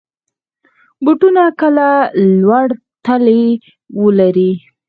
بوټونه 1.03 1.43
کله 1.61 1.87
لوړ 2.41 2.65
تلي 3.05 3.43
ولري. 4.01 4.51